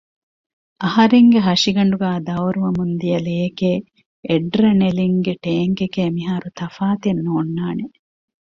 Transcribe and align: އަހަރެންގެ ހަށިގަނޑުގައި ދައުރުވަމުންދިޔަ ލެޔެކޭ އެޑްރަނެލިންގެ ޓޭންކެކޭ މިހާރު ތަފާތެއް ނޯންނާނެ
އަހަރެންގެ 0.83 1.39
ހަށިގަނޑުގައި 1.47 2.19
ދައުރުވަމުންދިޔަ 2.27 3.19
ލެޔެކޭ 3.27 3.71
އެޑްރަނެލިންގެ 4.27 5.33
ޓޭންކެކޭ 5.43 6.01
މިހާރު 6.15 6.49
ތަފާތެއް 6.59 7.21
ނޯންނާނެ 7.25 7.85